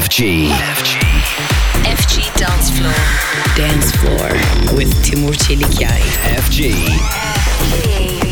[0.00, 0.22] FG.
[0.78, 0.98] FG.
[1.84, 2.94] FG Dance Floor.
[3.56, 4.30] Dance Floor
[4.78, 6.00] with Timur Çelikyay.
[6.42, 6.60] FG.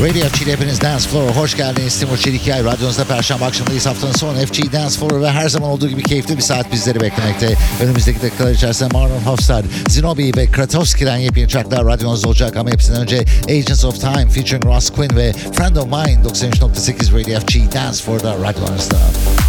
[0.00, 2.00] Radio FG'de hepiniz Dance Floor'a hoş geldiniz.
[2.00, 3.86] Timur Çelikyay radyonuzda Perşembe akşamındayız.
[3.86, 7.54] Haftanın son FG Dance Floor ve her zaman olduğu gibi keyifli bir saat bizleri beklemekte.
[7.82, 12.56] Önümüzdeki dakikalar içerisinde Marlon Hofstad, Zinobi ve Kratowski'den yepyeni tracklar radyonuzda olacak.
[12.56, 17.40] Ama hepsinden önce Agents of Time featuring Ross Quinn ve Friend of Mine 93.8 Radio
[17.40, 18.96] FG Dance Floor'da radyonuzda.
[18.96, 19.41] Wondering,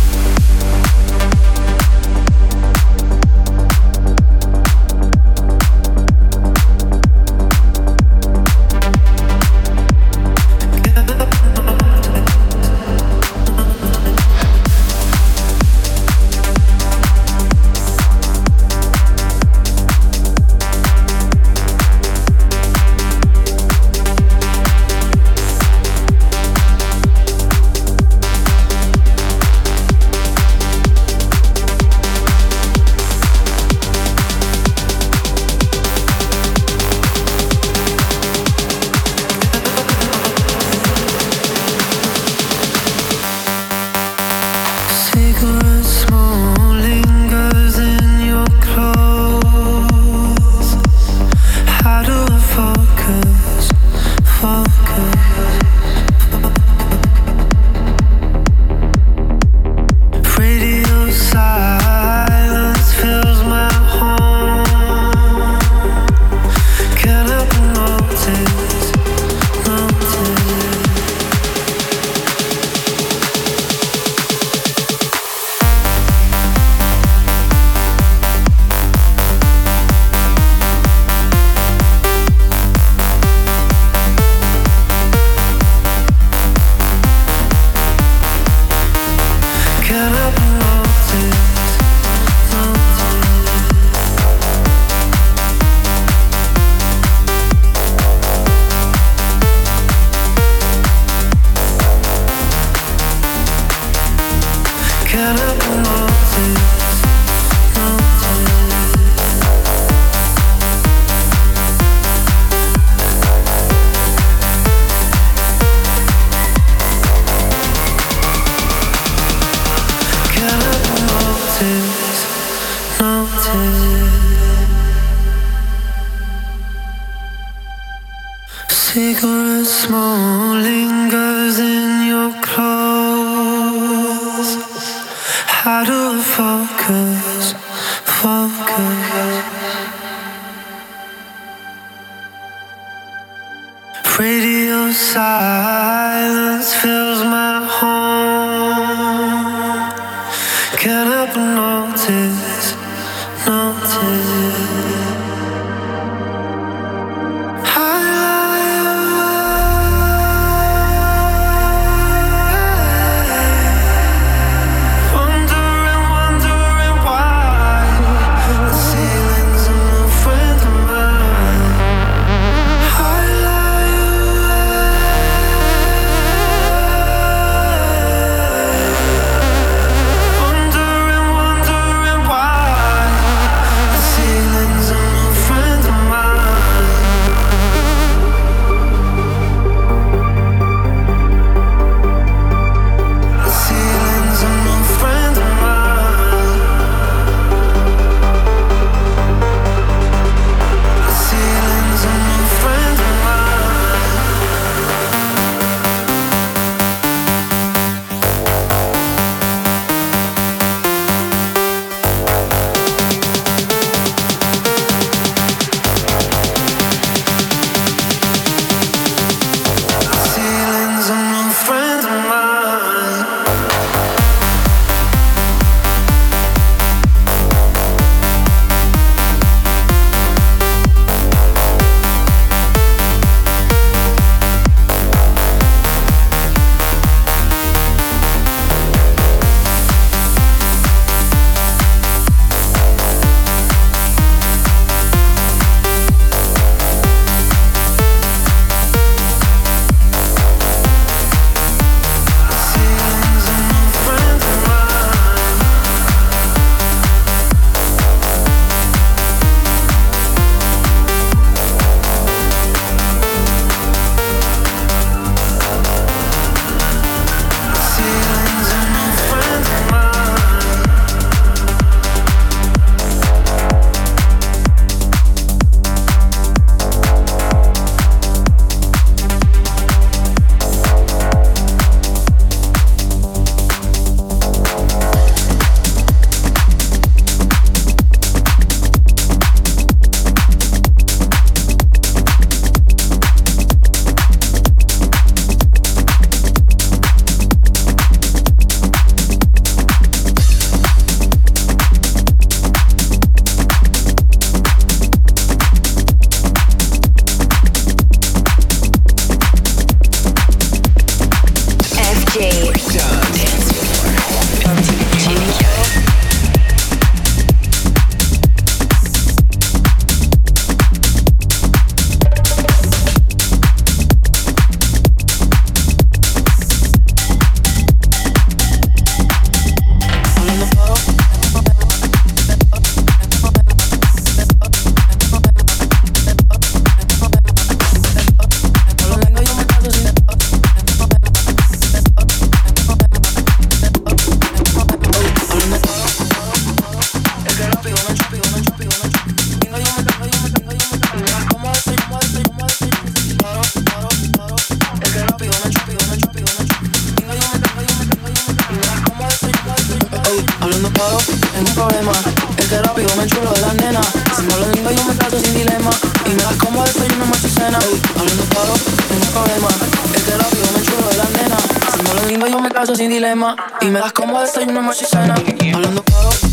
[373.03, 373.55] sin dilema.
[373.81, 375.35] Y me das como desayuno, más y cena.
[375.73, 376.52] Hablando claro.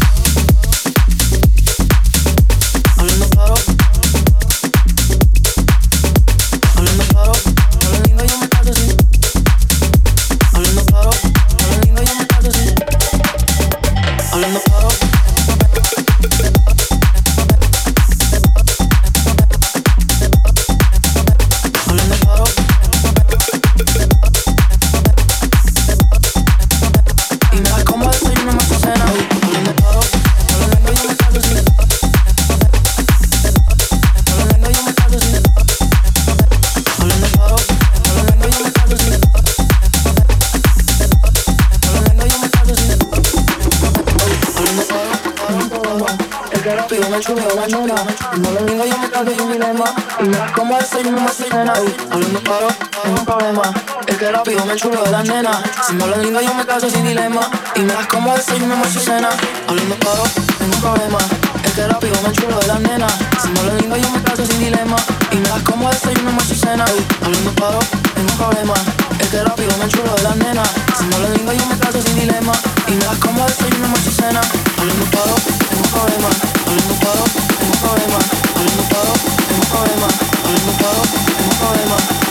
[53.52, 53.74] Problema
[54.06, 55.62] Es que rápido me chuleo de la nena.
[55.86, 57.40] Si no lo digo yo me caso sin dilema.
[57.74, 59.28] Y me das como desayuno más cena.
[59.66, 60.22] Hablando claro,
[60.58, 61.18] tengo un problema.
[61.64, 63.08] Es que rápido me chulo de la nena.
[63.42, 64.96] Si no lo digo yo me caso sin dilema.
[65.32, 66.84] Y me das como desayuno más cena.
[67.22, 67.78] Hablando claro,
[68.14, 68.74] tengo un problema.
[69.18, 70.62] Es que rápido me chulo de la nena.
[70.98, 72.52] Si no lo digo yo me caso sin dilema.
[72.88, 74.40] Y me das como desayuno más cena.
[74.78, 75.34] Hablando claro,
[75.70, 76.30] tengo un problema.
[76.66, 77.24] Hablando claro,
[77.58, 78.18] tengo un problema.
[78.54, 79.12] Hablando claro,
[79.48, 80.08] tengo un problema.
[80.44, 81.02] Hablando claro,
[81.36, 82.29] tengo un problema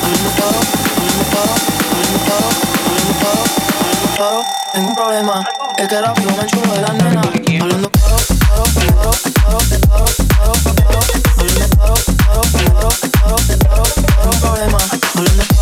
[15.20, 15.59] Hablando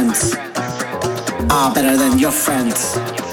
[0.00, 0.34] friends
[1.50, 3.29] are better than your friends.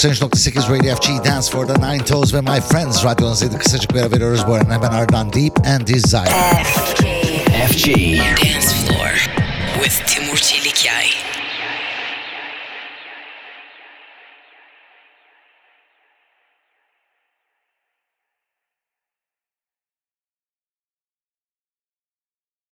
[0.00, 3.58] 93.8 Radio FG Dance for the Nine Toes ve My Friends radyonuzdaydı.
[3.58, 4.74] Kısacık bir ara veriyoruz bu arada.
[4.74, 6.30] Hemen ardından Deep and Desire.
[6.84, 7.04] FG.
[7.68, 7.86] FG
[8.18, 9.28] Dance Floor
[9.82, 11.09] with Timur Çelikyay.